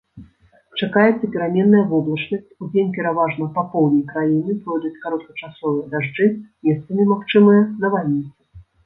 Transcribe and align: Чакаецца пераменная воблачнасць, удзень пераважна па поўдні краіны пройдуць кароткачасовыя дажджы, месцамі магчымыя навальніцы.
Чакаецца 0.79 1.25
пераменная 1.33 1.81
воблачнасць, 1.91 2.47
удзень 2.67 2.89
пераважна 2.95 3.49
па 3.57 3.63
поўдні 3.73 4.01
краіны 4.13 4.55
пройдуць 4.63 4.93
кароткачасовыя 5.05 5.85
дажджы, 5.93 6.27
месцамі 6.69 7.07
магчымыя 7.13 7.61
навальніцы. 7.85 8.41